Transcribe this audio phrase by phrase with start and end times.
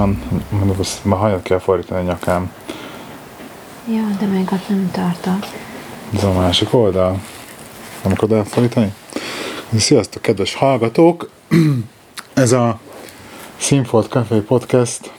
[0.00, 2.52] lassan, mondjuk azt már hajat kell fordítani a nyakám.
[3.88, 5.46] Ja, de még ott nem tartok.
[6.14, 7.20] Ez a másik oldal.
[8.02, 8.94] Nem akarod elfordítani?
[9.76, 11.30] Sziasztok, kedves hallgatók!
[12.34, 12.78] Ez a
[13.56, 15.12] Színfolt Café Podcast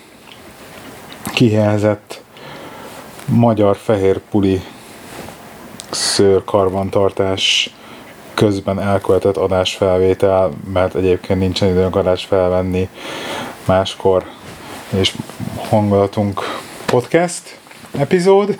[1.33, 2.21] kihelyezett
[3.25, 4.61] magyar fehér puli
[5.89, 7.75] szőr karbantartás
[8.33, 12.89] közben elkövetett adásfelvétel, mert egyébként nincsen időnk adást felvenni
[13.65, 14.25] máskor,
[14.91, 15.15] és
[15.69, 16.41] hangolatunk
[16.85, 17.59] podcast
[17.97, 18.59] epizód.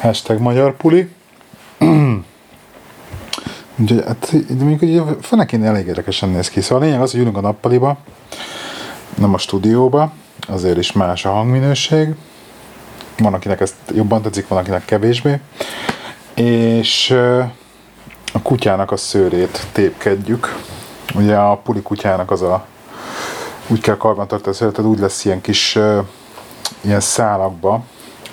[0.00, 1.08] Hashtag magyar puli.
[3.78, 6.60] Úgyhogy hát, de mondjuk ugye fene kéne elég érdekesen néz ki.
[6.60, 7.98] Szóval a lényeg az, hogy ülünk a nappaliba,
[9.14, 10.12] nem a stúdióba,
[10.48, 12.14] azért is más a hangminőség.
[13.18, 15.40] Van, akinek ezt jobban tetszik, van, akinek kevésbé.
[16.34, 17.10] És
[18.32, 20.56] a kutyának a szőrét tépkedjük.
[21.14, 22.66] Ugye a puli kutyának az a
[23.66, 25.78] úgy kell karbantartani a szőrét, úgy lesz ilyen kis
[26.80, 27.84] ilyen szálakba,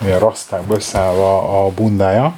[0.04, 2.38] ilyen rasztákba összeállva a bundája,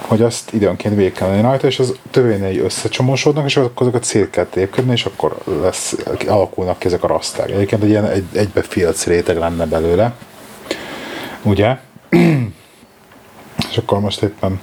[0.00, 4.30] hogy azt időnként végig kell lenni rajta, és az törvényei összecsomósodnak, és akkor azokat szét
[4.30, 7.50] kell tépkedni, és akkor lesz, alakulnak ki ezek a raszták.
[7.50, 10.14] Egyébként egy ilyen egy, egybe filc réteg lenne belőle.
[11.42, 11.76] Ugye?
[13.70, 14.60] és akkor most éppen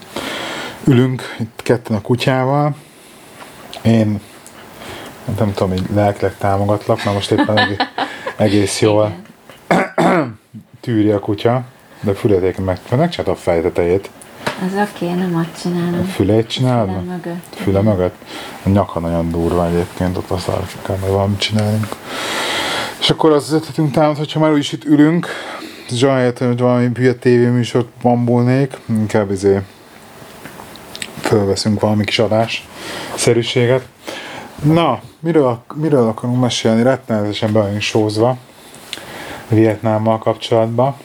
[0.84, 2.75] ülünk itt ketten a kutyával.
[3.81, 4.22] Én
[5.38, 7.77] nem tudom, hogy lelkileg támogatlak, mert most éppen egész,
[8.35, 9.16] egész jól
[10.81, 11.63] tűri a kutya,
[12.02, 14.09] de füledék meg, megcsinálta a fejtetejét.
[14.45, 15.99] Az oké, okay, nem azt csinálom.
[15.99, 16.89] A fülét csinálod?
[16.89, 17.55] Füle mögött.
[17.55, 18.16] Füle mögött?
[18.63, 20.49] A nyaka nagyon durva egyébként, ott azt
[20.81, 21.79] kell meg valamit csinálni.
[22.99, 25.27] És akkor az ötletünk támad, hogyha már úgyis itt ülünk,
[25.89, 29.59] Zsahelyett, hogy valami hülye tévéműsort bambulnék, inkább izé
[31.22, 32.67] fölveszünk valami kis adás
[33.16, 33.85] szerűséget.
[34.63, 36.84] Na, miről, miről akarunk mesélni?
[36.84, 38.38] Rettenetesen be vagyunk sózva
[39.47, 40.96] Vietnámmal kapcsolatban.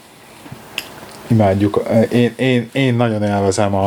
[1.26, 1.82] Imádjuk.
[2.12, 3.86] Én, én, én nagyon élvezem a,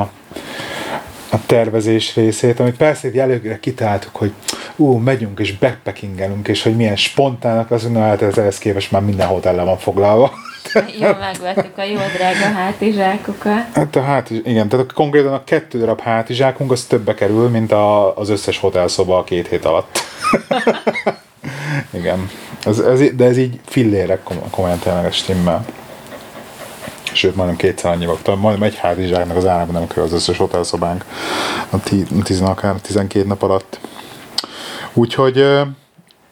[1.31, 4.33] a tervezés részét, amit persze egy előre kitáltuk, hogy
[4.75, 9.01] ú, megyünk és backpackingelünk, és hogy milyen spontának az, na hát ez ehhez képest már
[9.01, 10.31] minden hotel le van foglalva.
[10.99, 13.65] Jó, megvettük a jó drága hátizsákokat.
[13.73, 18.17] Hát a hátizsák, igen, tehát konkrétan a kettő darab hátizsákunk az többe kerül, mint a,
[18.17, 19.99] az összes hotelszoba a két hét alatt.
[21.99, 22.29] igen,
[22.65, 25.65] ez, ez, de ez így fillérek komolyan tényleg stimmel.
[27.13, 28.35] Sőt, majdnem kétszer annyi volt.
[28.39, 31.05] Majdnem egy hátizsáknak az árában nem kerül az összes hotelszobánk
[31.69, 31.79] a
[32.23, 33.79] 10 akár 12 nap alatt.
[34.93, 35.45] Úgyhogy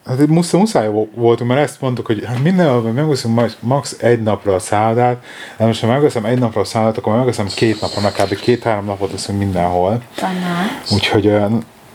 [0.05, 3.95] hát muszáj, muszáj voltunk, mert ezt mondtuk, hogy hát mindenhol megveszünk max.
[3.99, 5.23] egy napra a szállodát,
[5.57, 8.35] de most ha megveszem egy napra a szállodát, akkor megveszem két napra, meg kb.
[8.35, 10.01] két-három napot leszünk mindenhol.
[10.15, 10.91] Tanács.
[10.91, 11.33] Úgyhogy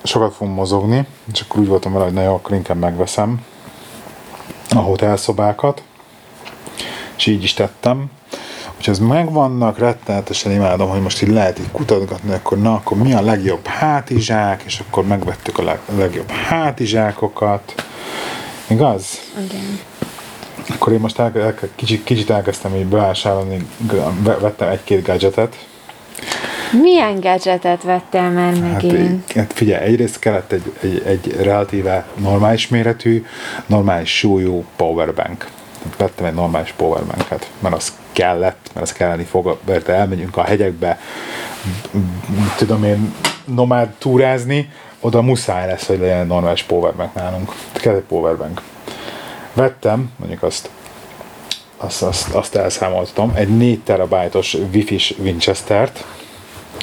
[0.03, 3.41] sokat fogunk mozogni, és akkor úgy voltam vele, hogy na jó, akkor inkább megveszem
[4.71, 5.83] a hotelszobákat,
[7.17, 8.11] és így is tettem.
[8.87, 13.13] Úgyhogy ez megvannak, rettenetesen imádom, hogy most így lehet így kutatgatni, akkor na, akkor mi
[13.13, 17.75] a legjobb hátizsák, és akkor megvettük a leg, legjobb hátizsákokat.
[18.67, 19.21] Igaz?
[19.45, 19.79] Igen.
[20.69, 23.67] Akkor én most el, el, kicsit, kicsit elkezdtem így bevásárolni,
[24.23, 25.67] vettem egy-két gadgetet.
[26.83, 29.27] Milyen gadgetet vettél már megint?
[29.27, 33.25] Hát, hát figyelj, egyrészt kellett egy, egy, egy relatíve normális méretű,
[33.67, 35.49] normális súlyú powerbank.
[35.97, 40.99] Vettem egy normális powerbanket, mert az kellett, mert az kelleni fog, mert elmegyünk a hegyekbe,
[42.57, 43.15] tudom én,
[43.45, 44.71] nomád túrázni,
[45.01, 47.53] oda muszáj lesz, hogy legyen egy normális powerbank nálunk.
[47.73, 48.61] Kell egy powerbank.
[49.53, 50.71] Vettem, mondjuk azt
[51.77, 56.05] azt, azt, azt elszámoltam, egy 4 terabájtos wifi-s Winchester-t,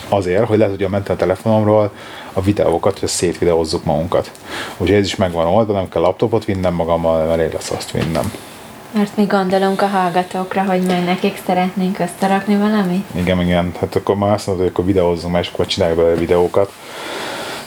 [0.09, 1.91] azért, hogy le tudjam menteni a telefonomról
[2.33, 4.31] a videókat, hogy szétvideózzuk magunkat.
[4.77, 8.33] Úgyhogy ez is megvan oldva, nem kell laptopot vinnem magammal, mert elég lesz azt vinnem.
[8.93, 13.05] Mert mi gondolunk a hallgatókra, hogy majd nekik szeretnénk összerakni valami?
[13.15, 13.71] Igen, igen.
[13.79, 16.71] Hát akkor már azt mondod, hogy akkor videózzunk, és akkor csináljuk belőle videókat.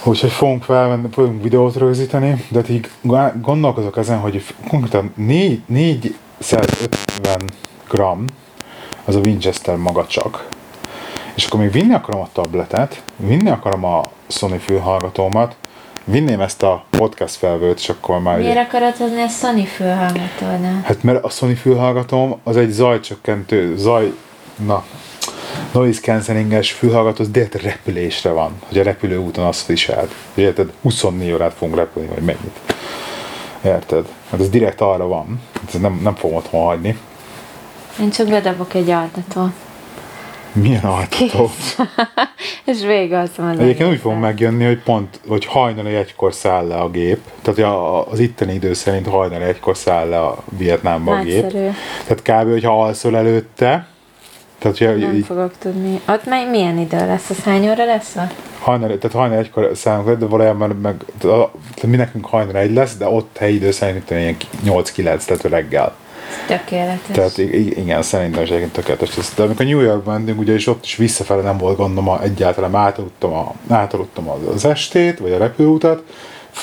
[0.02, 2.90] Úgyhogy fogunk felvenni, fogunk videót rögzíteni, de így
[3.40, 7.42] gondolkozok ezen, hogy konkrétan 4, 450
[7.88, 8.24] gram
[9.04, 10.48] az a Winchester maga csak.
[11.34, 15.56] És akkor még vinni akarom a tabletet, vinni akarom a Sony fülhallgatómat,
[16.04, 18.36] vinném ezt a podcast felvőt, és akkor már...
[18.38, 18.60] Miért ugye...
[18.60, 20.82] akarod hozni a Sony fülhallgatónál?
[20.84, 24.12] Hát mert a Sony fülhallgatóm az egy zajcsökkentő, zaj...
[24.66, 24.84] Na,
[25.72, 30.14] noise cancellinges fülhallgató, az direkt repülésre van, hogy a repülő úton azt viselt.
[30.34, 30.72] Érted?
[30.82, 32.60] 24 órát fogunk repülni, vagy mennyit.
[33.64, 34.06] Érted?
[34.30, 35.40] Hát ez direkt arra van.
[35.66, 36.98] Ez nem, nem fogom otthon hagyni.
[38.00, 39.52] Én csak bedobok egy altatót.
[40.54, 41.50] Milyen altató.
[42.64, 43.62] És vége azt mondani.
[43.62, 47.18] Egyébként úgy fogom megjönni, hogy pont, hogy hajnali egykor száll le a gép.
[47.42, 51.46] Tehát a- az itteni idő szerint hajnali egykor száll le a Vietnámba a gép.
[52.06, 52.50] Tehát kb.
[52.50, 53.86] hogyha alszol előtte,
[54.58, 56.00] tehát hogy Nem így fogok tudni.
[56.08, 57.30] Ott meg milyen idő lesz?
[57.30, 58.34] Az hány óra lesz ott?
[58.60, 61.50] hajnali, tehát hajnali egykor szállunk le, de valójában meg, tehát a-
[61.86, 65.94] mi nekünk hajnali egy lesz, de ott helyi idő szerint ilyen 8-9, tehát reggel.
[66.46, 67.16] Tökéletes.
[67.16, 67.38] Tehát
[67.78, 69.16] igen, szerintem is egyébként tökéletes.
[69.16, 69.34] lesz.
[69.34, 73.32] De amikor New Yorkban mentünk, ugye és ott is visszafele nem volt gondom, egyáltalán átaludtam,
[73.32, 76.02] a, átaludtam az, az estét, vagy a repülőutat,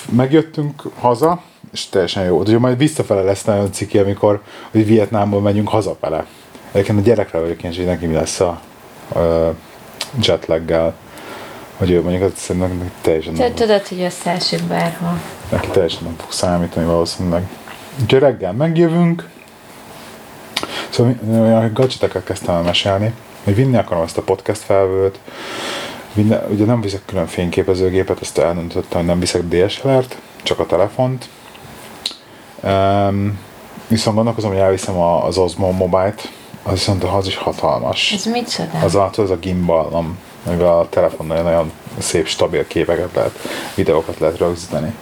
[0.09, 1.41] megjöttünk haza,
[1.71, 2.39] és teljesen jó.
[2.39, 4.41] Ugye majd visszafele lesz nagyon ciki, amikor
[4.71, 6.25] hogy Vietnámból megyünk hazafele.
[6.71, 8.62] Egyébként a gyerekre vagyok kíváncsi, neki mi lesz a,
[9.19, 9.53] a
[10.21, 10.95] jetlaggel.
[11.77, 15.19] Hogy ő mondjuk, azt szerintem neki teljesen nem, Te tudod, hogy összeesik bárhol.
[15.51, 17.47] neki teljesen nem fog számítani valószínűleg.
[18.01, 19.29] Úgyhogy reggel megjövünk,
[20.89, 23.13] Szóval olyan gadgeteket kezdtem el mesélni,
[23.44, 25.19] hogy vinni akarom ezt a podcast felvőt,
[26.13, 31.30] vinni, ugye nem viszek külön fényképezőgépet, ezt eldöntöttem, hogy nem viszek DSLR-t, csak a telefont.
[32.63, 33.39] Um,
[33.88, 36.31] viszont gondolkozom, hogy elviszem a- az Osmo Mobile-t,
[36.63, 38.12] az viszont az is hatalmas.
[38.13, 38.80] Ez micsoda?
[38.83, 40.13] Az a, az a gimbal,
[40.45, 43.39] amivel a telefonon nagyon szép, stabil képeket lehet,
[43.75, 44.94] videókat lehet rögzíteni.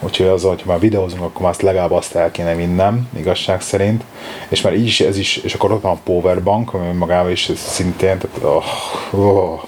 [0.00, 4.04] Úgyhogy az, hogy már videózunk, akkor már azt legalább azt el kéne vinnem, igazság szerint.
[4.48, 7.50] És már így is, ez is, és akkor ott van a powerbank, ami magával is
[7.56, 8.64] szintén, tehát, oh,
[9.10, 9.60] oh.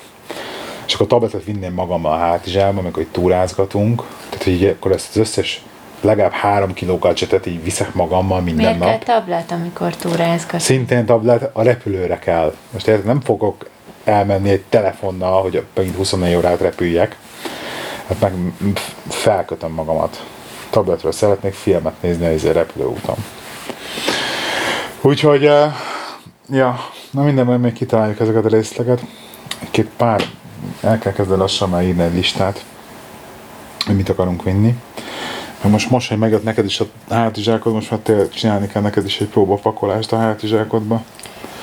[0.87, 4.03] És akkor a tabletet vinném magammal a hátizsába, amikor itt túrázgatunk.
[4.29, 5.63] Tehát, hogy így akkor ezt az összes
[6.01, 8.89] legalább három kiló gadgetet így viszek magammal minden Miért nap.
[8.89, 10.63] kell tablet, amikor túrázgatsz?
[10.63, 12.55] Szintén tablet a repülőre kell.
[12.71, 13.69] Most érted, nem fogok
[14.05, 17.17] elmenni egy telefonnal, hogy megint 24 órát repüljek.
[18.11, 18.33] Hát meg
[19.09, 20.25] felkötöm magamat.
[20.71, 23.17] Tabletről szeretnék filmet nézni a izé repülőúton.
[25.01, 25.73] Úgyhogy, eh,
[26.49, 26.81] ja,
[27.11, 29.05] na minden, majd még kitaláljuk ezeket a részleget.
[29.63, 30.25] Egy-két pár,
[30.81, 32.65] el kell kezdeni lassan már írni egy listát,
[33.87, 34.75] hogy mit akarunk vinni.
[35.63, 39.21] Most, most, hogy megjött neked is a hátizsákod, most már tényleg csinálni kell neked is
[39.21, 41.03] egy próbapakolást a hátizsákodba.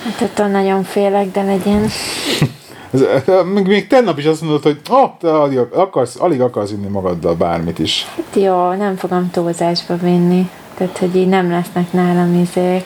[0.03, 1.89] Hát attól nagyon félek, de legyen.
[3.53, 7.35] Még, még tegnap is azt mondod, hogy oh, te alig akarsz, alig akarsz vinni magaddal
[7.35, 8.07] bármit is.
[8.15, 10.49] Hát jó, nem fogom túlzásba vinni.
[10.77, 12.85] Tehát, hogy így nem lesznek nálam izék,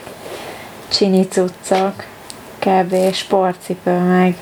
[0.88, 1.94] csini cuccok,
[2.59, 3.13] kb.
[3.13, 4.36] sportcipő meg,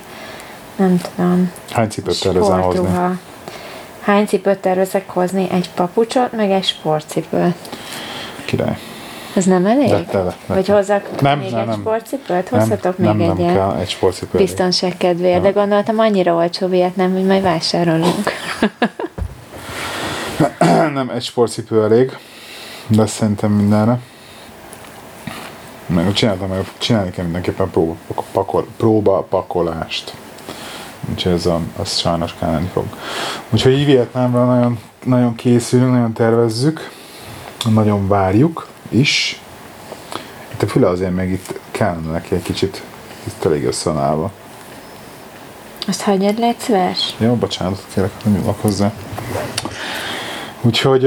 [0.75, 3.19] nem tudom, Hány cipőt tervezel hozni?
[4.01, 5.47] Hány cipőt tervezek hozni?
[5.51, 7.55] Egy papucsot, meg egy sportcipőt.
[8.45, 8.77] Király.
[9.35, 9.89] Ez nem elég?
[9.89, 11.79] De tele, Vagy hozzak Nem, még nem, egy nem.
[11.79, 12.51] sportcipőt?
[12.51, 13.53] Nem, Hozhatok nem, még nem egyet?
[13.53, 14.29] kell egy sportcipő.
[14.37, 14.47] elég.
[14.47, 18.23] Biztonság kedvéért, de gondoltam annyira olcsó Vietnám, hogy majd vásárolunk.
[20.93, 22.17] nem egy sportcipő elég,
[22.87, 23.99] de szerintem mindenre.
[25.85, 27.95] Meg csináltam, meg csinálni kell mindenképpen próba,
[28.31, 30.13] pakol, próba pakolást.
[31.11, 32.83] Úgyhogy ez a, az sajnos kelleni fog.
[33.49, 36.89] Úgyhogy így Vietnámra nagyon, nagyon készülünk, nagyon tervezzük,
[37.73, 39.41] nagyon várjuk is.
[40.53, 42.83] Itt a füle azért még itt kellene neki egy kicsit,
[43.23, 44.31] itt elég össze van állva.
[45.87, 47.15] Azt hagyjad, légy szíves.
[47.17, 48.91] Jó, bocsánat, kérek, nem nyúlok hozzá.
[50.61, 51.05] Úgyhogy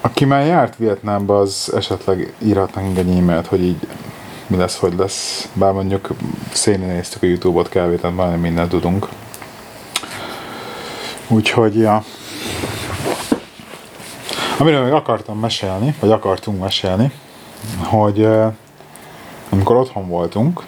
[0.00, 3.86] aki már járt Vietnámba, az esetleg írhat nekünk egy e-mailt, hogy így
[4.46, 5.48] mi lesz, hogy lesz.
[5.52, 6.08] Bár mondjuk
[6.52, 8.00] szénén néztük a Youtube-ot kb.
[8.00, 9.08] tehát majdnem mindent tudunk.
[11.28, 12.04] Úgyhogy, ja.
[14.60, 17.12] Amiről még akartam mesélni, vagy akartunk mesélni,
[17.82, 18.28] hogy
[19.48, 20.62] amikor otthon voltunk,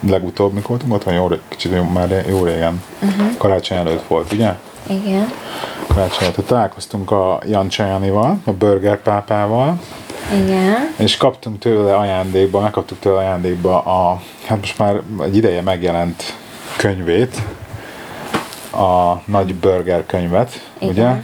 [0.00, 3.36] legutóbb, mikor voltunk otthon, jó, kicsit jó, már jó régen, uh-huh.
[3.36, 4.54] karácsony előtt volt, ugye?
[4.86, 5.32] Igen.
[5.86, 9.80] Karácsony előtt találkoztunk a Jan Csajanival, a Burger pápával,
[10.32, 10.94] Igen.
[10.96, 16.36] és kaptunk tőle ajándékba, megkaptuk tőle ajándékba a, hát most már egy ideje megjelent
[16.76, 17.42] könyvét,
[18.70, 20.90] a nagy burger könyvet, Igen.
[20.90, 21.22] ugye?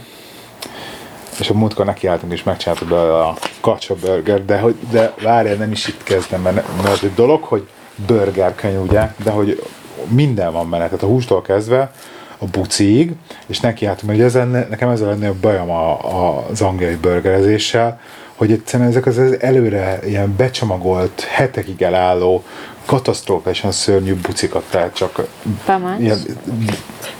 [1.39, 5.87] És a múltkor nekiálltunk és megcsináltuk a kacsa burger, de, hogy, de várjál, nem is
[5.87, 7.67] itt kezdem, mert, mert egy dolog, hogy
[8.07, 9.13] burger könyv, ugye?
[9.23, 9.63] De hogy
[10.07, 11.91] minden van benne, tehát a hústól kezdve
[12.37, 13.11] a buciig,
[13.45, 16.95] és nekiálltunk, mert ugye ez lenne, nekem ez a legnagyobb bajom a, a, az angliai
[16.95, 17.99] burgerezéssel,
[18.35, 22.43] hogy egyszerűen ezek az előre ilyen becsomagolt, hetekig elálló,
[22.85, 25.27] katasztrofálisan szörnyű bucikat, tehát csak
[25.65, 25.99] Pamacs.
[25.99, 26.17] ilyen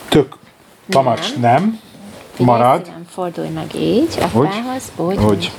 [0.07, 0.35] tök
[0.89, 1.79] pamacs nem, nem?
[2.37, 5.17] Marad, szívem, fordulj meg így, apához, úgy.
[5.17, 5.51] hogy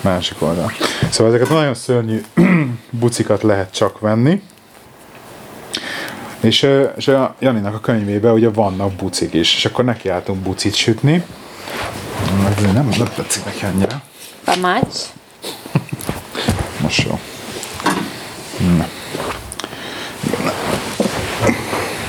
[0.00, 0.72] másik oldal.
[1.10, 2.20] Szóval ezeket a nagyon szörnyű
[3.00, 4.42] bucikat lehet csak venni.
[6.40, 11.24] És, és a Janinak a könyvében ugye vannak bucik is, és akkor nekiálltunk bucit sütni.
[12.56, 14.02] Ez nem, nem tetszik neki annyira.
[14.44, 14.98] Pamacs.
[16.80, 17.18] Most jó.
[18.76, 18.86] Na.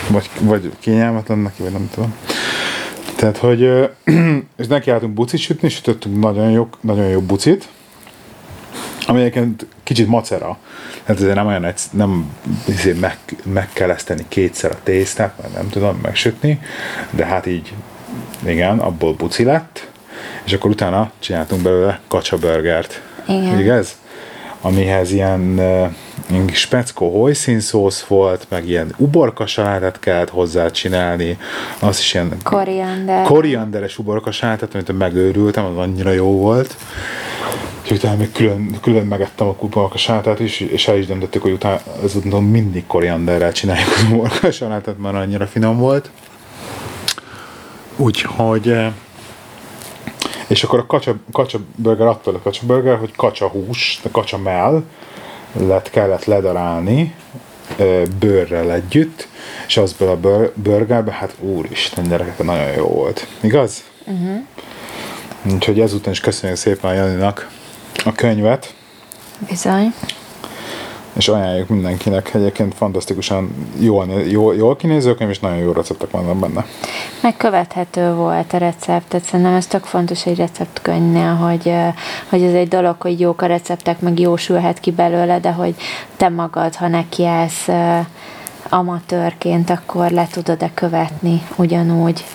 [0.08, 2.16] vagy, vagy kényelmetlen neki, vagy nem tudom.
[3.26, 3.62] Tehát, hogy
[4.62, 7.68] és nekiálltunk bucit sütni, sütöttünk nagyon jó, nagyon jó bucit,
[9.08, 10.58] ami egyébként kicsit macera.
[11.04, 12.32] Hát ezért nem olyan nem
[12.68, 16.60] izé meg, meg kell eszteni kétszer a tésztát, mert nem tudom megsütni,
[17.10, 17.74] de hát így
[18.44, 19.88] igen, abból buci lett,
[20.44, 23.02] és akkor utána csináltunk belőle kacsaburgert.
[23.28, 23.60] Igen.
[23.60, 23.96] Igaz?
[24.62, 25.60] Amihez ilyen,
[26.54, 31.38] speckó hojszínszósz volt, meg ilyen uborka salátát kellett hozzá csinálni,
[31.80, 33.26] az is ilyen Koriander.
[33.26, 36.76] korianderes uborka salátát, amit megőrültem, az annyira jó volt.
[37.84, 41.52] És utána még külön, külön megettem a uborka salátát is, és el is döntöttük, hogy
[41.52, 46.10] utána ezután mindig korianderrel csináljuk az uborka salátát, mert annyira finom volt.
[47.96, 48.92] Úgyhogy eh,
[50.48, 54.38] és akkor a kacsa, kacsa burger attól a kacsa burger, hogy kacsa hús, a kacsa
[54.38, 54.84] mell
[55.60, 57.16] lett, kellett ledarálni
[58.20, 59.28] bőrrel együtt,
[59.68, 63.28] és azból a bur- burgerbe, hát úristen, gyerekek, nagyon jó volt.
[63.42, 63.84] Igaz?
[64.06, 64.42] Uh-huh.
[65.54, 67.50] Úgyhogy ezután is köszönjük szépen a Janinak
[68.06, 68.74] a könyvet,
[69.40, 69.94] Bizony.
[71.16, 72.34] És ajánljuk mindenkinek.
[72.34, 76.66] Egyébként fantasztikusan jól, jól, jól kinéző könyv, és nagyon jó receptek vannak benne.
[77.22, 81.74] Meg követhető volt a recept, tehát szerintem ez tök fontos egy receptkönyvnél, hogy,
[82.30, 85.76] hogy ez egy dolog, hogy jók a receptek, meg jó sülhet ki belőle, de hogy
[86.18, 87.68] te magad, ha nekiállsz
[88.70, 92.26] amatőrként, akkor le tudod-e követni ugyanúgy,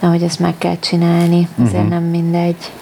[0.00, 1.48] ahogy ezt meg kell csinálni.
[1.62, 1.90] Azért uh-huh.
[1.90, 2.72] nem mindegy.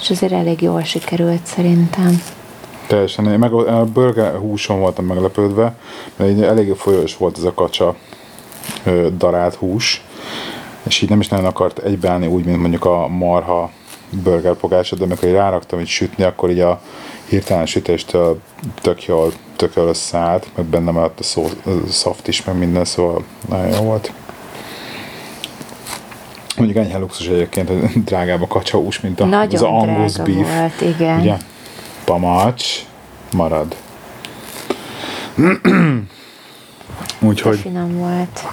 [0.00, 2.22] És azért elég jól sikerült szerintem.
[2.88, 3.32] Teljesen.
[3.32, 5.74] Én meg a burger húson voltam meglepődve,
[6.16, 7.94] mert így eléggé folyós volt ez a kacsa
[9.16, 10.04] darált hús,
[10.82, 13.70] és így nem is nagyon akart egybeállni úgy, mint mondjuk a marha
[14.10, 16.80] burger pogácsa, de amikor ráraktam így sütni, akkor így a
[17.28, 18.40] hirtelen sütéstől
[18.80, 21.48] tök jól, tök jól összeállt, meg benne maradt a szó,
[22.04, 24.12] a is, meg minden, szóval nagyon jó volt.
[26.56, 30.58] Mondjuk enyhe luxus egyébként, hogy drágább a kacsaús, mint a, az angus beef.
[30.58, 31.20] volt, igen.
[31.20, 31.36] Ugye?
[32.08, 32.84] Pamacs
[33.32, 33.76] marad.
[37.20, 38.46] Úgyhogy, Finom volt.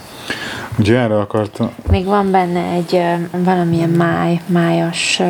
[0.79, 1.71] ugye erre akartam.
[1.89, 5.21] Még van benne egy valamilyen máj, májas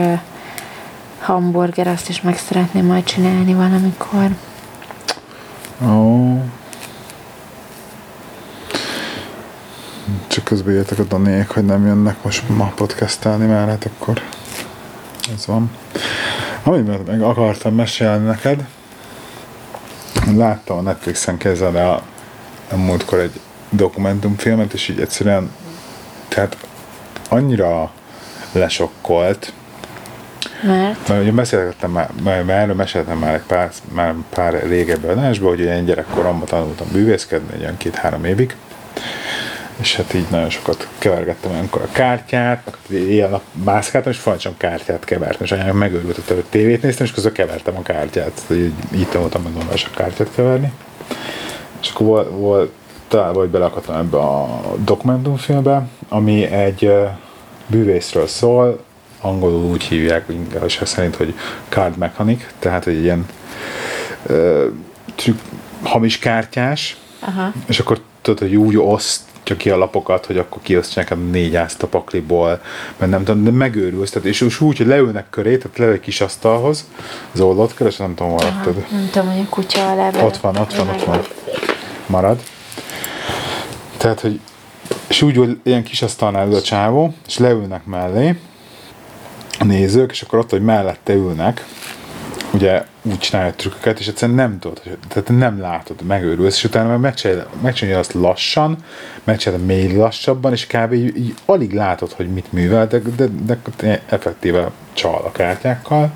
[1.20, 4.30] hamburger, azt is meg szeretném majd csinálni valamikor.
[5.88, 6.42] Ó.
[10.28, 14.22] Csak közben jöttek a Daniék, hogy nem jönnek most ma podcastelni már, hát akkor
[15.36, 15.72] ez van.
[16.68, 18.66] Amit meg akartam mesélni neked,
[20.36, 22.04] láttam a Netflixen kezdve a,
[22.72, 25.52] a múltkor egy dokumentumfilmet, és így egyszerűen
[26.28, 26.58] tehát
[27.30, 27.92] annyira
[28.52, 29.54] lesokkolt,
[30.62, 31.08] Mert?
[31.08, 35.50] Mert ugye beszélgettem már, mert már erről meséltem már egy pár, már pár régebben adásban,
[35.50, 38.56] hogy én gyerekkoromban tanultam bűvészkedni, egy olyan két-három évig,
[39.76, 45.06] és hát így nagyon sokat kevergettem olyankor a kártyát, meg éjjel-nap mászkáltam, és folyamatosan kártyát
[45.06, 49.42] kevertem, és anyám megőrült, hogy tévét néztem, és közben kevertem a kártyát, így, így tanultam
[49.42, 50.72] meg normálisan kártyát keverni.
[51.82, 52.72] És akkor volt, volt
[53.08, 56.92] talán vagy beleakadtam ebbe a dokumentumfilmbe, ami egy
[57.68, 58.84] bűvészről szól,
[59.22, 60.26] angolul úgy hívják,
[60.66, 61.34] és szerint, hogy
[61.70, 63.26] card mechanic, tehát hogy egy ilyen
[64.30, 64.64] uh,
[65.16, 65.40] trükk,
[65.84, 67.52] hamis kártyás, Aha.
[67.68, 68.76] és akkor tudod, hogy úgy
[69.52, 72.62] osztja ki a lapokat, hogy akkor kiosztják a négy ázt a pakliból,
[72.98, 76.00] mert nem tudom, de megőrülsz, tehát, és és úgy, hogy leülnek köré, tehát leül egy
[76.00, 76.86] kis asztalhoz,
[77.32, 78.76] az oldalt köré, és nem tudom, hol raktad.
[78.92, 81.22] nem tudom, hogy a kutya alá Ott van, ott van, ott van.
[82.06, 82.40] Marad.
[83.98, 84.40] Tehát, hogy
[85.08, 88.40] és úgy, hogy ilyen kis asztalnál ül a csávó, és leülnek mellé
[89.60, 91.66] a nézők, és akkor ott, hogy mellette ülnek,
[92.56, 96.98] ugye úgy csinálja a trükköket, és egyszerűen nem tudod, tehát nem látod, megőrülsz, és utána
[96.98, 97.00] meg
[97.62, 98.78] megcsinálja, azt lassan,
[99.24, 100.94] megcsinálja még lassabban, és kb.
[100.94, 103.28] Így, így alig látod, hogy mit művel, de, de,
[103.78, 106.12] de, effektíve csal a kártyákkal.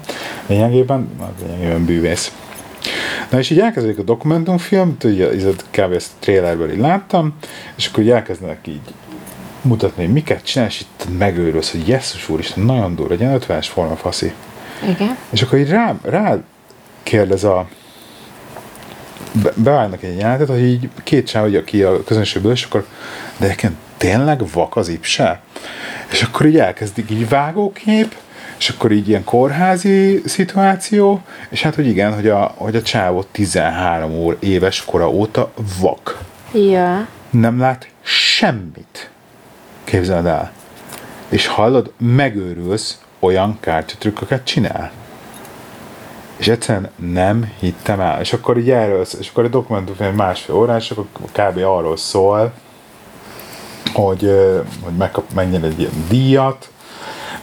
[0.48, 1.10] Lényegében,
[1.46, 2.32] lényegében bűvész.
[3.30, 5.94] Na és így elkezdődik a dokumentumfilm, ugye ez a kb.
[5.94, 7.34] ezt a trailerből így láttam,
[7.76, 8.82] és akkor így elkezdenek így
[9.62, 13.68] mutatni, hogy miket csinál, és itt megőrülsz, hogy jesszus úristen, nagyon durva, egy ilyen 50-es
[13.70, 14.34] forma faszi.
[14.88, 15.18] Igen.
[15.30, 16.38] És akkor így rá, rá
[17.04, 17.68] kérdez a
[19.32, 22.86] be, beállnak egy jelenetet, hogy így két csáv, hogy aki a közönségből, és akkor
[23.38, 25.42] de egyébként tényleg vak az ipse?
[26.12, 28.16] És akkor így elkezdik így vágókép,
[28.58, 33.24] és akkor így ilyen kórházi szituáció, és hát, hogy igen, hogy a, hogy a csávó
[33.32, 36.20] 13 óra éves kora óta vak.
[36.54, 37.08] Ja.
[37.30, 39.10] Nem lát semmit.
[39.84, 40.52] Képzeld el.
[41.30, 44.92] És hallod, megőrülsz, olyan kártyatrükköket csinál.
[46.38, 48.20] És egyszerűen nem hittem el.
[48.22, 51.58] És akkor így erről, és akkor a dokumentumfilm másfél órás, akkor kb.
[51.58, 52.54] arról szól,
[53.94, 54.32] hogy,
[54.84, 56.70] hogy megkap, megnyer egy ilyen díjat,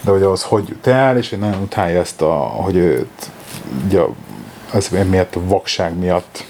[0.01, 3.29] de hogy az hogy jut el, és hogy nagyon utálja ezt, a, hogy őt,
[3.85, 4.01] ugye,
[4.73, 6.43] ez miatt a vakság miatt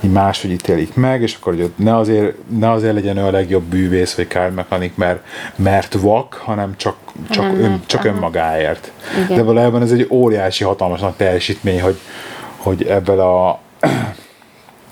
[0.00, 3.62] így máshogy ítélik meg, és akkor hogy ne azért, ne azért legyen ő a legjobb
[3.62, 5.24] bűvész, vagy kármechanik, mert,
[5.56, 6.96] mert vak, hanem csak,
[7.30, 8.14] csak, Hanem ön, mert- csak aha.
[8.14, 8.92] önmagáért.
[9.24, 9.36] Igen.
[9.36, 11.98] De valójában ez egy óriási, hatalmas nagy teljesítmény, hogy,
[12.56, 13.60] hogy ebből a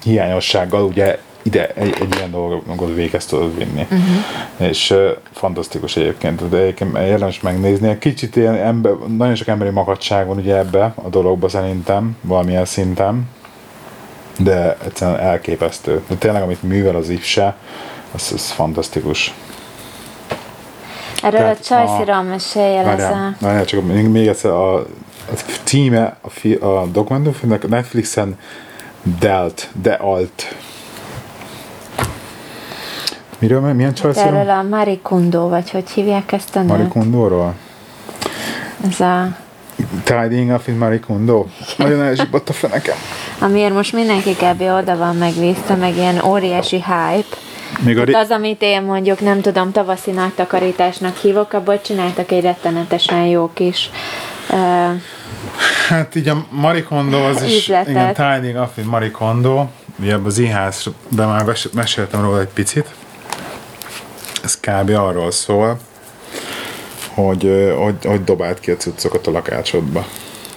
[0.04, 3.82] hiányossággal ugye ide egy, egy ilyen dolgot végez tudod vinni.
[3.82, 4.68] Uh-huh.
[4.68, 7.98] És uh, fantasztikus egyébként, de egyébként érdemes megnézni.
[7.98, 13.28] Kicsit ilyen ember, nagyon sok emberi makadság van ugye ebbe a dologba szerintem, valamilyen szinten,
[14.38, 16.02] de egyszerűen elképesztő.
[16.08, 17.56] De tényleg, amit művel az Ipse,
[18.14, 19.34] az, az fantasztikus.
[21.22, 22.84] Erről a Tehát mesélje a...
[22.84, 24.84] Várjál, várjál, csak még, még egyszer a, a
[25.64, 28.38] címe a, fi, a dokumentumfilmnek Netflixen
[29.18, 30.54] Delt, De Alt.
[33.38, 34.48] Miről, milyen Erről csajszírom?
[34.48, 36.88] a Marie Kondo, vagy hogy hívják ezt a nőt?
[36.88, 37.54] Kondóról?
[38.88, 39.36] Ez a...
[40.04, 41.46] Tidying up in Marie Kondo?
[41.76, 42.96] Nagyon elzsibott a fenekem.
[43.38, 44.60] Amiért most mindenki kb.
[44.62, 47.36] oda van megvészte, meg ilyen óriási hype.
[47.84, 51.80] Még a Hát ré- az, amit én mondjuk nem tudom, tavaszi nagy takarításnak hívok, abból
[51.80, 53.90] csináltak egy rettenetesen jó kis
[54.50, 54.56] uh,
[55.88, 57.88] Hát így a Marie Kondo az is, Üzletet.
[57.88, 59.66] igen, Tidying up in Marie Kondo.
[60.00, 62.86] Ugye ebben az IHS-ben már mes- meséltem róla egy picit.
[64.44, 64.90] Ez kb.
[64.90, 65.78] arról szól,
[67.14, 70.06] hogy, hogy, hogy dobáld ki a cuccokat a lakácsodba,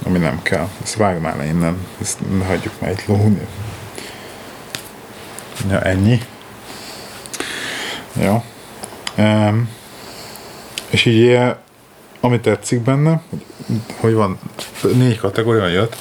[0.03, 0.67] ami nem kell.
[0.83, 3.47] Ezt vágd már le innen, ezt ne hagyjuk már itt lógni.
[5.69, 6.21] Ja, ennyi.
[8.13, 8.43] Jó.
[9.17, 9.69] Um,
[10.89, 11.57] és így ilyen,
[12.19, 13.45] ami tetszik benne, hogy,
[13.99, 14.39] hogy van,
[14.93, 15.95] négy kategória jött.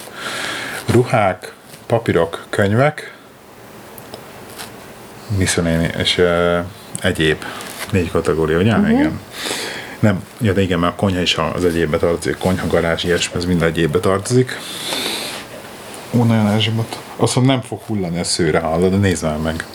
[0.87, 1.55] Ruhák,
[1.87, 3.15] papírok, könyvek,
[5.37, 6.59] miszonéni, és uh,
[7.01, 7.45] egyéb.
[7.91, 8.73] Négy kategória, ugye?
[8.73, 8.91] Uh-huh.
[8.91, 9.21] Igen.
[10.01, 13.45] Nem, ja, de igen, mert a konyha is az egyébbe tartozik, konyha, garázs, ilyesmi, ez
[13.45, 14.59] mind egyébbe tartozik.
[16.11, 16.97] Ó, nagyon elzsibott.
[17.17, 19.67] Azt mondom, nem fog hullani a szőre, hallod, de nézd már meg.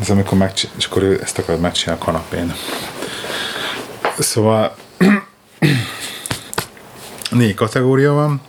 [0.00, 2.54] Ez amikor megcsin- és akkor ő ezt akarod megcsinálni a kanapén.
[4.18, 4.74] Szóval
[7.30, 8.40] négy kategória van.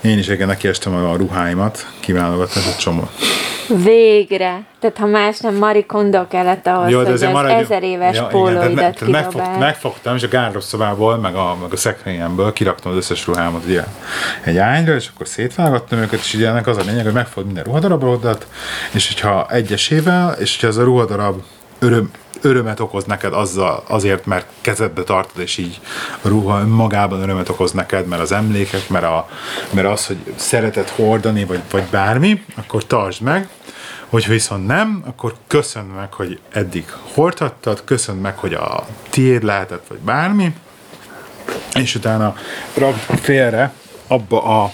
[0.00, 3.08] Én is igen nekiestem a ruháimat, kiválogatni, egy csomó.
[3.68, 4.64] Végre.
[4.80, 8.20] Tehát ha más nem, Marie Kondo kellett ahhoz, Jó, hogy az maradj- ezer éves Ja,
[8.20, 12.96] igen, pólóidat tehát megfog, megfogtam, és a gárdosszobából, meg a, meg a szekrényemből kiraktam az
[12.96, 13.84] összes ruhámat ugye,
[14.44, 17.64] egy ányra, és akkor szétvágattam őket, és ugye ennek az a lényeg, hogy megfogod minden
[17.64, 18.46] ruhadarabot,
[18.92, 21.42] és hogyha egyesével, és hogyha ez a ruhadarab
[21.78, 22.10] öröm,
[22.42, 25.80] örömet okoz neked azzal, azért, mert kezedbe tartod, és így
[26.22, 29.28] a ruha önmagában örömet okoz neked, mert az emlékek, mert, a,
[29.70, 33.48] mert az, hogy szereted hordani, vagy, vagy bármi, akkor tartsd meg,
[34.12, 39.86] Hogyha viszont nem, akkor köszönd meg, hogy eddig hordhattad, köszönd meg, hogy a tiéd lehetett,
[39.88, 40.54] vagy bármi,
[41.74, 42.34] és utána
[42.74, 43.72] rak félre
[44.06, 44.72] abba a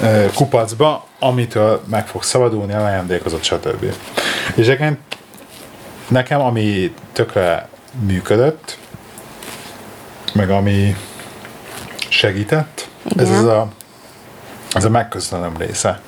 [0.00, 3.84] e, kupacba, amitől meg fog szabadulni, elajándékozott, stb.
[4.54, 4.98] És egyébként
[6.08, 7.68] nekem, ami tökre
[8.06, 8.78] működött,
[10.32, 10.96] meg ami
[12.08, 13.38] segített, ez Igen.
[13.38, 13.68] az a,
[14.72, 16.00] ez a megköszönöm része.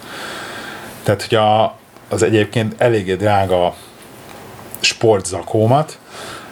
[1.02, 1.76] Tehát, hogy a,
[2.08, 3.74] az egyébként eléggé drága
[4.80, 5.98] sportzakómat,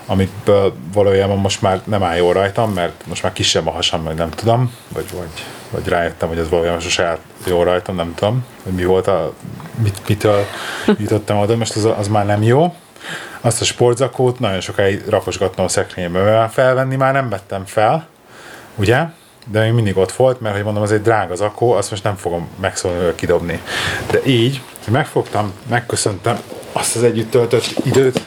[0.07, 4.15] amiből valójában most már nem áll jól rajtam, mert most már kisebb a hasam, meg
[4.15, 8.45] nem tudom, vagy, vagy, vagy rájöttem, hogy ez valójában sose állt jól rajtam, nem tudom,
[8.63, 9.33] hogy mi volt a,
[9.83, 10.45] mit, mitől
[10.99, 12.75] jutottam oda, most az, az már nem jó.
[13.49, 18.07] Azt a sportzakót nagyon sokáig rakosgattam a szekrénybe, mert felvenni már nem vettem fel,
[18.75, 19.05] ugye?
[19.47, 22.17] De még mindig ott volt, mert hogy mondom, az egy drága zakó, azt most nem
[22.17, 23.61] fogom megszólni, kidobni.
[24.11, 26.39] De így, megfogtam, megköszöntem
[26.73, 28.27] azt az együtt töltött időt,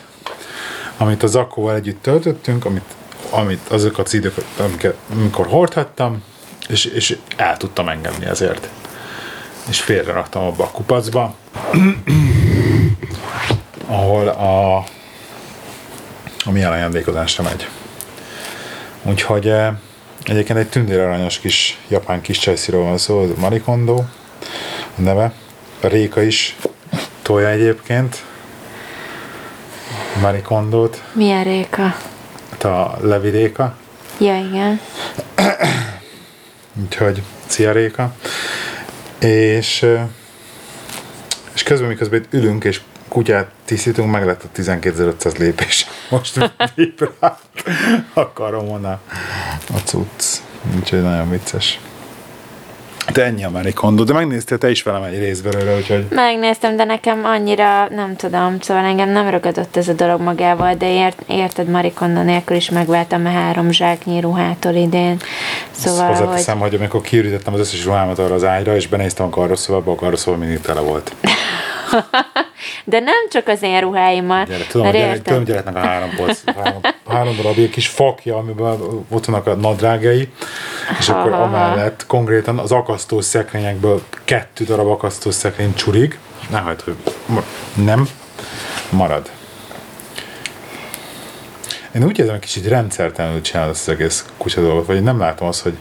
[0.98, 2.96] amit a zakóval együtt töltöttünk, amit,
[3.30, 6.24] amit azokat az időket, amiket, amikor hordhattam,
[6.68, 8.70] és, és el tudtam engedni ezért.
[9.70, 11.36] És félre raktam abba a kupacba,
[13.88, 14.84] ahol a,
[16.46, 17.68] a mi ajándékozásra megy.
[19.04, 19.74] Úgyhogy eh,
[20.24, 23.96] egyébként egy tündéraranyos kis japán kis csajsziról van szó, ez Marie Kondo
[24.98, 25.34] a neve.
[25.82, 26.56] A Réka is
[27.22, 28.24] tolja egyébként.
[30.22, 31.96] Marie Kondót, Milyen réka?
[32.52, 33.76] hát a Levi Réka,
[34.18, 34.80] Ja, igen.
[36.84, 38.14] úgyhogy szia Réka.
[39.20, 40.02] És, eh,
[41.54, 45.88] és közben, miközben itt ülünk és kutyát tisztítunk, meg lett a 12.500 lépés.
[46.12, 47.38] Most vibrált
[48.14, 49.00] a karomon a,
[49.74, 50.42] a cucc.
[50.78, 51.80] Úgyhogy nagyon vicces.
[53.14, 56.06] De ennyi Amerikondó, de megnéztél te is velem egy részt belőle, úgyhogy...
[56.10, 60.94] Megnéztem, de nekem annyira, nem tudom, szóval engem nem ragadott ez a dolog magával, de
[60.94, 65.18] ért, érted, Marikonda nélkül is megváltam a három zsáknyi ruhától idén.
[65.72, 66.18] Szóval, Szóval, hogy...
[66.18, 69.96] hozzáteszem, hogy amikor kiürítettem az összes ruhámat arra az ágyra, és benéztem a karrosszobába, a
[69.96, 71.16] karrosszoba mindig tele volt.
[72.84, 76.42] De nem csak az én ruháimat, Gyere, tudom, mert gyere, tudom, gyereknek a három, polc,
[76.46, 80.30] három, három darab ilyen kis fakja, amiben ott vannak a nadrágai,
[81.00, 81.44] és akkor Aha.
[81.44, 86.96] amellett konkrétan az akasztó szekrényekből kettő darab akasztó szekrény csurig, ne hagyd, hogy
[87.74, 88.08] nem,
[88.90, 89.30] marad.
[91.96, 95.48] Én úgy érzem, hogy kicsit rendszertelenül csinálod ezt az egész kutya dolgot, vagy nem látom
[95.48, 95.78] azt, hogy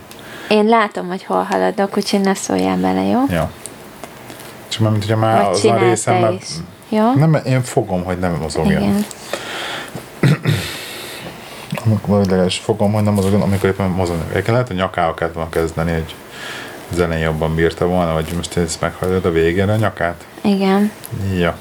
[0.48, 3.20] Én látom, hogy hol haladok, úgyhogy ne szóljál bele, jó?
[3.28, 3.50] ja.
[4.70, 6.46] Csak mint ugye már Vagy az a részem, mert.
[6.88, 7.14] Jó?
[7.14, 8.82] nem, én fogom, hogy nem mozogjon.
[8.82, 9.04] Igen.
[11.84, 14.24] Amikor legalábbis fogom, hogy nem mozogjon, amikor éppen mozognak.
[14.24, 16.14] Egyébként lehet, hogy nyakával kellett volna kezdeni, hogy
[16.92, 20.24] az elején jobban bírta volna, vagy most ezt meghajlod a végére a nyakát.
[20.40, 20.92] Igen.
[21.36, 21.56] Ja.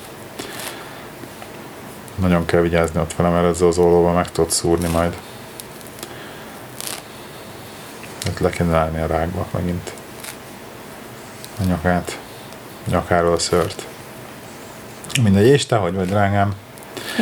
[2.15, 5.17] Nagyon kell vigyázni ott vele, mert ezzel az ollóval meg tudod szúrni majd.
[8.25, 9.93] Hát le állni a rákba megint.
[11.59, 12.19] A nyakát.
[12.89, 13.85] Nyakáról a szört.
[15.23, 16.53] Mindegy, és te hogy vagy, drágám?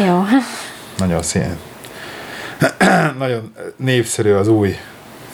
[0.05, 0.23] Jó.
[0.97, 1.57] Nagyon szín.
[3.17, 4.77] Nagyon népszerű az új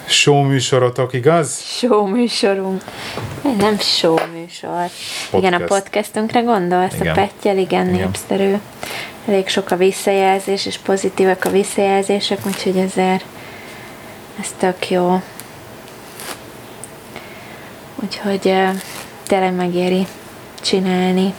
[0.05, 1.61] show műsorotok, igaz?
[1.61, 2.83] Show műsorunk.
[3.57, 4.89] Nem show műsor.
[5.33, 5.81] Igen, a Podcast.
[5.81, 7.07] podcastunkra gondolsz, Igen.
[7.07, 7.99] a Pettyel, igen, Igen.
[7.99, 8.55] népszerű.
[9.27, 13.25] Elég sok a visszajelzés, és pozitívak a visszajelzések, úgyhogy ezért
[14.39, 15.21] ez tök jó.
[17.95, 18.53] Úgyhogy
[19.27, 20.07] tényleg megéri
[20.63, 21.33] csinálni.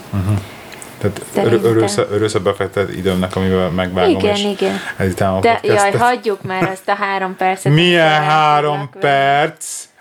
[0.98, 1.44] Tehát Szerintem.
[1.44, 4.74] örül- örülsz, örülsz a befektetett időmnek, amivel megvágom, Igen, és igen.
[5.36, 7.72] a De jaj, hagyjuk már azt a három percet.
[7.82, 9.14] Milyen három elfoglalak vele.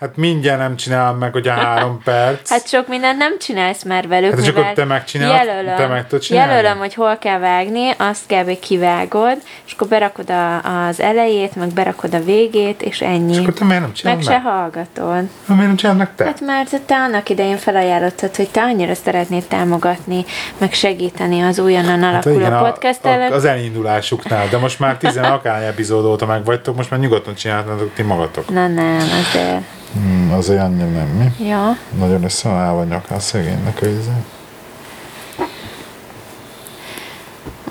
[0.04, 2.50] Hát mindjárt nem csinálom meg, hogy a három perc.
[2.50, 6.06] Hát sok mindent nem csinálsz már velük, Hát csak mivel te megcsinálod, jelölöm, te meg
[6.06, 6.52] tudod csinálni?
[6.52, 8.58] jelölöm, hogy hol kell vágni, azt kb.
[8.58, 9.36] kivágod,
[9.66, 13.32] és akkor berakod a, az elejét, meg berakod a végét, és ennyi.
[13.32, 14.42] És akkor te miért nem meg csinálod se meg?
[14.42, 15.28] hallgatod.
[15.46, 16.24] Ha miért nem csinálod meg te?
[16.24, 20.24] Hát mert te annak idején felajánlottad, hogy te annyira szeretnéd támogatni,
[20.58, 23.32] meg segíteni az újonnan Hát alakuló igen, a, podcast a, ellen.
[23.32, 27.94] az elindulásuknál, de most már 10 akány epizód óta meg vagytok, most már nyugodtan csináltatok
[27.94, 28.48] ti magatok.
[28.50, 29.62] Na nem, azért.
[29.94, 31.46] Hmm, azért annyira nem, mi?
[31.46, 34.10] Ja, Nagyon össze van állva a nyakán szegénynek a izé.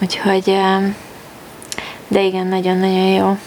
[0.01, 0.57] úgyhogy...
[2.07, 3.37] De igen, nagyon-nagyon jó.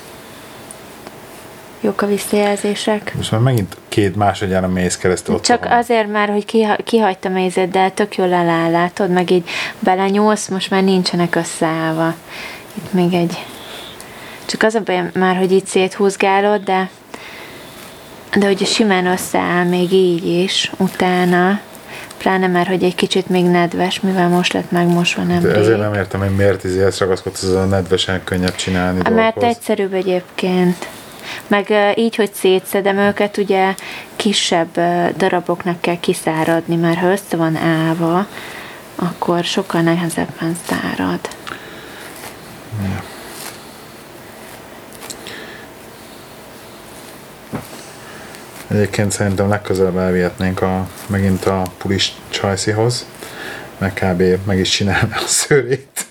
[1.81, 3.13] Jók a visszajelzések.
[3.17, 5.73] Most már megint két másodjára mész keresztül ott Csak van.
[5.79, 10.49] azért már, hogy kiha- kihagytam a ízét, de tök jól eláll, látod, meg így belenyúlsz,
[10.49, 12.15] most már nincsenek összeállva.
[12.75, 13.45] Itt még egy...
[14.47, 16.91] Csak az a baj már, hogy itt széthúzgálod, de
[18.35, 21.61] de hogy simán összeáll még így is, utána,
[22.19, 25.95] pláne már, hogy egy kicsit még nedves, mivel most lett megmosva nem De ezért nem
[25.95, 29.43] értem, hogy miért izéhez ragaszkodsz az a nedvesen könnyebb csinálni Mert dolgokhoz.
[29.45, 30.89] egyszerűbb egyébként.
[31.47, 33.75] Meg így, hogy szétszedem őket, ugye
[34.17, 34.81] kisebb
[35.17, 38.27] daraboknak kell kiszáradni, mert ha össze van állva,
[38.95, 41.21] akkor sokkal nehezebben szárad.
[48.69, 53.07] Egyébként szerintem legközelebb elvihetnénk a, megint a pulis csajszihoz,
[53.79, 54.23] meg kb.
[54.47, 56.07] meg is csinálni a szőrét.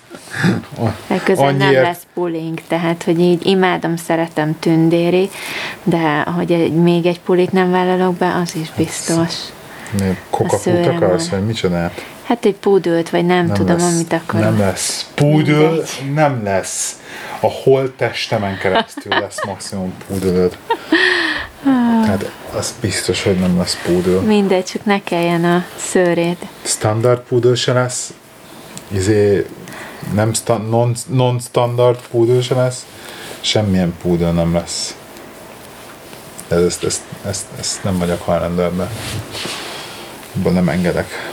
[1.06, 5.30] Legközelebb nem lesz puling, tehát, hogy így imádom, szeretem tündéri,
[5.82, 9.32] de hogy egy, még egy pulit nem vállalok be, az is biztos.
[10.58, 12.04] Szőrem akarsz, vagy micsodát?
[12.24, 14.44] Hát egy pudult, vagy nem, nem tudom, lesz, amit akarok.
[14.46, 15.10] Nem lesz.
[15.20, 16.12] Mindegy.
[16.14, 17.00] nem lesz.
[17.40, 20.56] A holttestemen keresztül lesz maximum pudölöd.
[22.04, 24.20] Tehát az biztos, hogy nem lesz pudül.
[24.20, 26.46] Mindegy, csak ne kelljen a szőrét.
[26.62, 28.12] Standard pudül se lesz.
[28.88, 29.46] Izé
[30.14, 32.86] nem sta- non, non-standard pudül se lesz.
[33.40, 34.96] Semmilyen pudül nem lesz.
[36.48, 38.90] Ez, ezt, ezt, ezt, ezt nem vagyok hajlandó ebbe.
[40.36, 41.32] Abban nem engedek.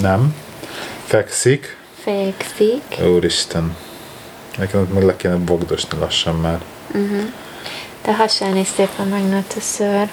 [0.00, 0.34] Nem.
[1.04, 1.76] Fekszik.
[2.02, 2.82] Fekszik.
[3.14, 3.76] Úristen.
[4.56, 6.60] Nekem meg le kéne bogdosni lassan már.
[8.02, 10.10] Te hasán is szépen megnőtt a szőr.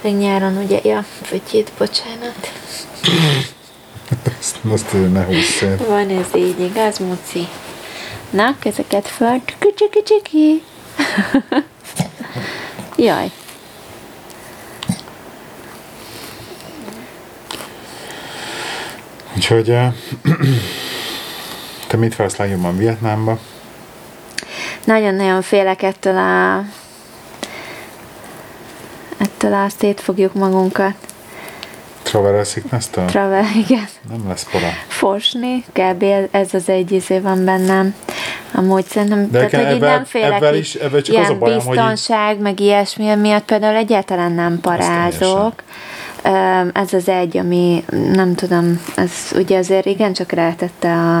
[0.00, 2.52] Még nyáron ugye, ja, fütyít, bocsánat.
[4.38, 5.64] Azt, azért ne húzz.
[5.86, 7.48] Van ez így, igaz, Muci?
[8.30, 9.42] Na, kezeket föl.
[9.44, 10.62] Csiki, csiki, csiki.
[12.96, 13.30] Jaj.
[19.36, 19.76] Úgyhogy
[21.86, 23.38] te mit vársz legjobban Vietnámba?
[24.84, 26.64] Nagyon-nagyon félek ettől a
[29.18, 30.94] ettől a fogjuk magunkat.
[32.02, 33.04] Travel sickness-től?
[33.04, 33.88] Travel, igen.
[34.08, 34.66] Nem lesz para.
[34.88, 36.04] Fosni, kb.
[36.30, 37.94] ez az egy izé van bennem.
[38.54, 41.38] Amúgy szerintem, De tehát, hogy így nem félek, ebben is, ebben csak ilyen az a
[41.38, 42.42] bajom, biztonság, hogy így...
[42.42, 45.62] meg ilyesmi miatt például egyáltalán nem parázok.
[46.72, 51.16] Ez az egy, ami nem tudom, ez ugye azért igen csak rátette a,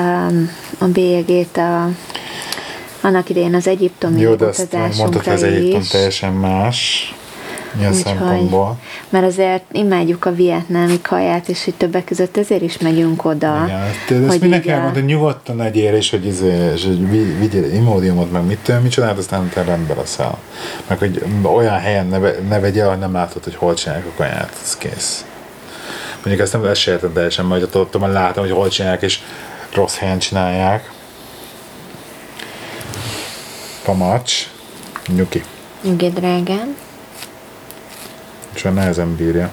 [0.00, 0.26] a,
[0.78, 1.90] a bélyegét a,
[3.00, 7.12] annak idején az egyiptomi Jó, de ezt mondtad, hogy az Egyiptom teljesen más.
[7.72, 8.78] Milyen Úgyhogy, szempontból?
[9.08, 13.62] Mert azért imádjuk a vietnámi kaját, és hogy többek között ezért is megyünk oda.
[13.66, 18.32] Igen, ezt, ezt mindenki elmondta, hogy nyugodtan legyél, és hogy, izé, és hogy vigyél imódiumot,
[18.32, 20.38] meg mit tudom, micsodát, aztán te rendbe leszel.
[20.86, 24.52] Meg hogy olyan helyen ne, ne vegyél, hogy nem látod, hogy hol csinálják a kaját,
[24.62, 25.24] ez kész.
[26.14, 29.02] Mondjuk ezt nem ezt se érted teljesen, majd ott, ott már látom, hogy hol csinálják,
[29.02, 29.20] és
[29.74, 30.90] rossz helyen csinálják.
[33.84, 34.50] Pamacs,
[35.06, 35.42] nyuki.
[35.82, 36.76] Nyugi, drágám.
[38.58, 39.52] És a nehezen bírja.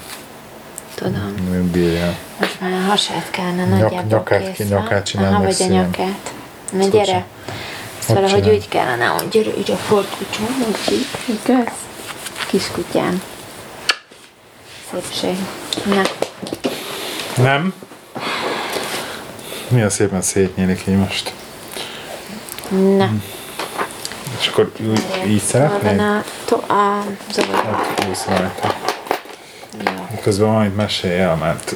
[0.95, 1.35] Tudom.
[1.51, 2.15] Nem bírja.
[2.39, 5.35] Most már a hasát kellene Nyak, nagyjából nyakát, kész nyakát csinálni.
[5.35, 6.33] Aha, vagy a nyakát.
[6.71, 7.25] Na Ezt gyere.
[7.99, 11.07] Ezt valahogy úgy kellene, hogy gyere, így a fordkutyom, úgy így,
[11.43, 11.73] igaz?
[12.47, 13.21] Kiskutyám.
[14.91, 15.35] Szépség.
[15.85, 16.01] Na.
[17.43, 17.73] Nem.
[19.67, 21.33] Milyen szépen szétnyílik így most.
[22.97, 23.09] Na.
[24.39, 25.99] És akkor úgy, így szeretnéd?
[25.99, 28.51] A, to- a zavar.
[28.61, 28.84] Hát.
[30.21, 31.75] Közben valamit mesélj el, mert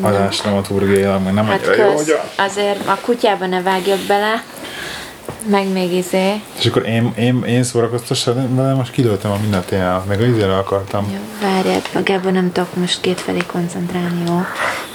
[0.00, 2.42] adásdramaturgiailag meg nem hát annyira jó, hogy a...
[2.42, 4.42] azért a kutyába ne vágjak bele,
[5.46, 6.40] meg még izé.
[6.58, 10.56] És akkor én, én, én szórakoztassam vele, most kilőttem a mindent el, meg az izére
[10.56, 11.10] akartam.
[11.12, 14.40] Jó, várjad, magából nem tudok most kétfelé koncentrálni, jó?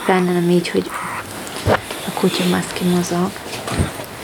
[0.06, 0.90] Pláne nem így, hogy
[2.08, 3.30] a kutya maszki mozog.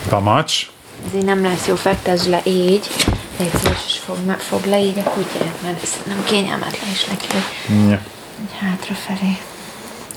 [0.08, 0.70] Pamacs.
[1.06, 2.86] Ez így nem lesz jó, fektesd le így.
[3.38, 3.50] Légy
[3.86, 7.26] és fog, fog le így a kutyát, mert ez nem kényelmetlen is neki,
[7.88, 8.00] ja.
[8.60, 9.36] Hátrafelé.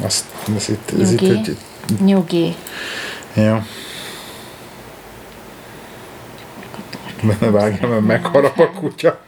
[0.01, 0.25] Azt,
[0.55, 1.25] ez itt, ez Nyugi.
[1.25, 1.57] itt, hogy...
[2.05, 2.55] Nyugi.
[3.33, 3.57] Jó.
[7.21, 9.19] Belevágja, mert megharap a kutya.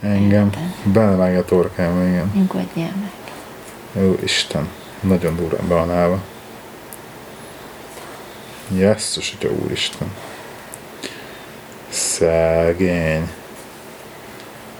[0.00, 0.50] Engem.
[0.82, 2.32] Belevágja a torkába, igen.
[2.34, 4.04] Nyugodjál meg.
[4.04, 4.68] Ó, Isten.
[5.00, 6.22] Nagyon durván be van állva.
[8.68, 10.12] Jesszus, hogy úristen.
[11.88, 13.30] Szegény.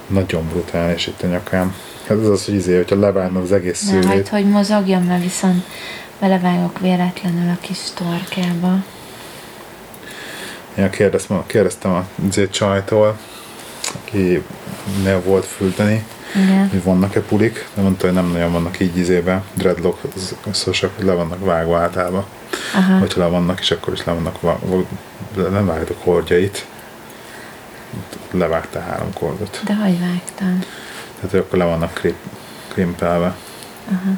[0.06, 1.74] Nagyon brutális itt a nyakám.
[2.08, 4.30] Hát ez az, hogy izé, hogyha levágna az egész szőlét.
[4.30, 5.64] Ne, hogy mozogjon, mert viszont
[6.20, 8.84] belevágok véletlenül a kis torkába.
[10.74, 13.18] Ja, kérdeztem, kérdeztem a izé csajtól,
[14.02, 14.42] aki
[15.04, 16.68] ne volt füldeni, Igen.
[16.68, 19.98] hogy vannak-e pulik, de mondta, hogy nem nagyon vannak így izébe, dreadlock,
[20.50, 22.24] szóval le vannak vágva általában.
[22.74, 22.98] Aha.
[22.98, 24.84] Hogyha le vannak, és akkor is le vannak vágva,
[25.50, 26.66] nem vágtok hordjait,
[28.30, 29.60] levágta három kordot.
[29.64, 30.58] De hogy vágtam?
[31.20, 32.16] Tehát, akkor le vannak krip,
[32.68, 33.36] krimpelve.
[33.88, 34.12] Aha.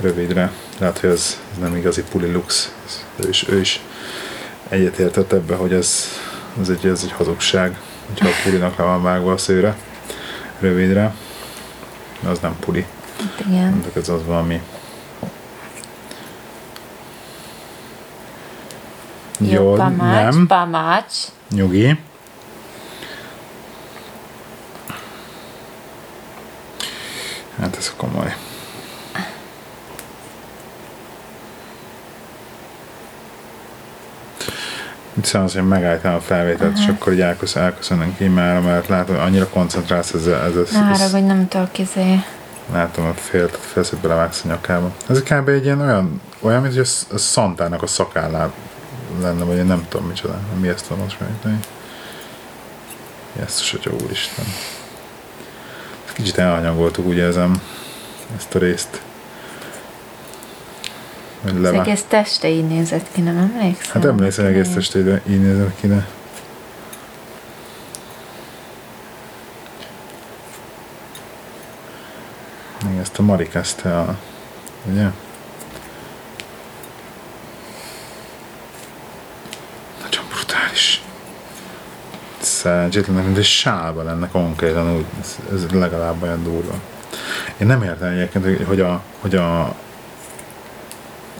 [0.00, 0.52] Rövidre.
[0.78, 2.72] Lehet, hogy ez, ez nem igazi puli lux.
[2.86, 3.80] Ez, ő, is, ő is
[4.68, 6.08] egyetértett ebbe, hogy ez,
[6.60, 7.78] ez, egy, ez egy hazugság.
[8.06, 9.76] Hogyha a pulinak le van vágva a szőre
[10.60, 11.14] rövidre,
[12.28, 12.86] az nem puli.
[13.18, 13.70] Hát igen.
[13.70, 14.60] Mondok, ez az valami
[19.38, 20.46] Jó, Jó pamács, nem.
[20.46, 21.14] pamács.
[21.50, 21.98] Nyugi.
[27.60, 28.34] Hát ez komoly.
[35.22, 36.84] Szóval hogy megálltam a felvételt, uh-huh.
[36.84, 41.12] és akkor így elkösz, elköszönünk már, mert látom, annyira koncentrálsz ez, ez, ez, Ne ez,
[41.12, 42.20] hogy nem tudok izé.
[42.72, 44.92] Látom, hogy fél, félszét belevágsz a nyakába.
[45.08, 45.48] Ez kb.
[45.48, 48.50] egy ilyen olyan, olyan mint hogy a, a Szantának a szakállá
[49.20, 51.58] lenne, vagy én nem tudom micsoda, mi ezt tudom most megíteni.
[53.38, 54.44] Jesszus, hogy úristen.
[56.12, 57.60] Kicsit elhanyagoltuk ugye ezen
[58.36, 59.02] ezt a részt.
[61.44, 63.92] Az egész teste így nézett ki, nem emlékszem?
[63.92, 66.06] Hát emlékszem, egész teste így nézett ki, de...
[72.88, 74.18] Még ezt a Mari kezdte a...
[74.90, 75.06] Ugye?
[80.02, 81.02] Nagyon brutális.
[82.62, 86.72] Szerencsétlenek, mint egy sálba lenne konkrétan, úgy, ez, ez legalább olyan durva.
[87.56, 89.74] Én nem értem egyébként, hogy a, hogy a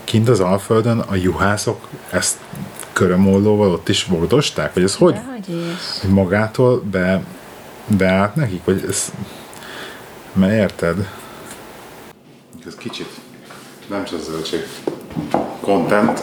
[0.05, 2.39] kint az Alföldön a juhászok ezt
[2.93, 4.75] körömollóval ott is vogdosták?
[4.75, 5.19] Vagy ez hogy?
[6.01, 7.23] Hogy magától be,
[7.87, 8.65] beállt nekik?
[8.65, 9.13] Vagy ez...
[10.33, 11.09] Mert érted?
[12.67, 13.09] Ez kicsit
[13.89, 14.67] nem csak zöldség
[15.61, 16.23] content.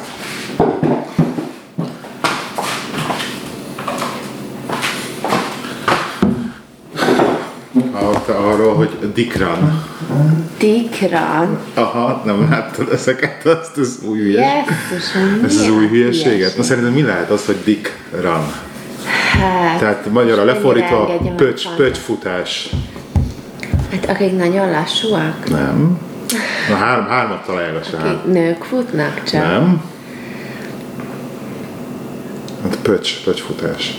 [8.30, 9.84] Hallottál arról, hogy Dikran.
[10.58, 11.60] Dikran.
[11.74, 14.46] Aha, nem láttad ezeket, azt az új hülyes...
[14.46, 16.34] Jesszusom, Ez az új hülyeséget?
[16.34, 16.58] hülyeség.
[16.58, 18.52] Na szerintem mi lehet az, hogy Dikran?
[19.39, 22.70] Hát, Tehát magyarra lefordítva pöcs, pöcsfutás.
[23.92, 25.98] Hát akik nagyon lassúak, Nem.
[26.70, 27.98] Na három, hármat találjanak se.
[27.98, 29.42] akik nők futnak csak.
[29.44, 29.82] Nem.
[32.63, 33.98] Hát pöcs, pöcsfutás.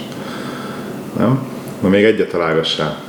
[1.19, 1.43] Nem?
[1.81, 3.09] Na még egyet találgassál.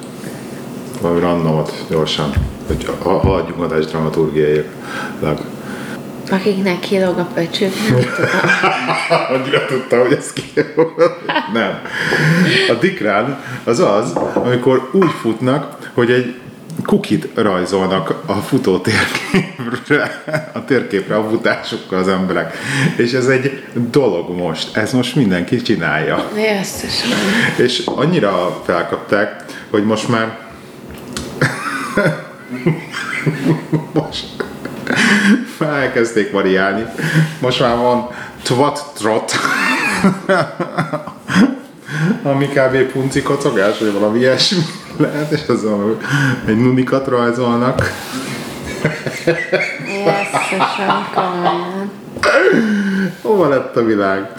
[1.02, 2.34] Valami randomot gyorsan.
[2.68, 5.40] Hogy ha, haladjunk adás dramaturgiailag.
[6.30, 8.30] Akiknek kilóg a pöcsük, nem tudom.
[9.30, 10.44] Annyira tudtam, hogy ez ki.
[11.54, 11.82] Nem.
[12.70, 16.36] A dikrán az az, amikor úgy futnak, hogy egy
[16.86, 22.58] kukit rajzolnak a futó térképre, a térképre a futásukkal az emberek.
[22.96, 24.78] És ez egy dolog most.
[24.78, 26.30] Ez most mindenki csinálja.
[26.36, 27.18] Jesszusom.
[27.56, 30.38] És annyira felkapták, hogy most már
[33.94, 34.26] most
[35.58, 36.86] már elkezdték variálni.
[37.40, 38.08] Most már van
[38.44, 39.32] twat trot,
[42.24, 42.78] ami kb.
[42.92, 44.66] punci kocogás, vagy valami ilyesmi
[44.98, 45.98] lehet, és azon
[46.46, 47.92] egy nunikat rajzolnak.
[50.06, 51.92] Jesszusom, komolyan.
[53.22, 54.30] Hova lett a világ?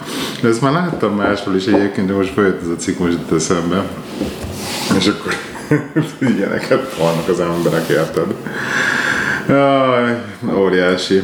[0.41, 3.83] De ezt már láttam máshol is egyébként, de most följött ez a cikk most eszembe.
[4.97, 5.33] És akkor
[6.35, 8.25] ilyeneket vannak az emberek, érted?
[9.47, 10.21] Jaj,
[10.57, 11.23] óriási.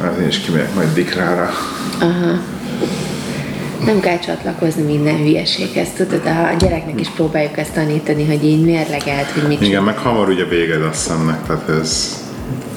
[0.00, 1.50] Hát én is kimegyek majd dikrára.
[3.84, 9.30] Nem kell csatlakozni minden hülyeséghez, tudod, a gyereknek is próbáljuk ezt tanítani, hogy így mérlegelt,
[9.30, 12.22] hogy mit Igen, meg hamar ugye véged azt hiszem, tehát ez,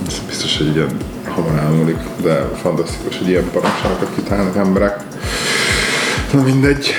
[0.07, 0.97] ez biztos, hogy ilyen
[1.27, 4.99] hamar elmúlik, de fantasztikus, hogy ilyen baromságokat kitálnak emberek.
[6.33, 6.93] Na mindegy.